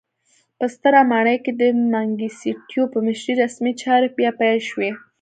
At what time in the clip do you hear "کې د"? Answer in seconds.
1.43-1.61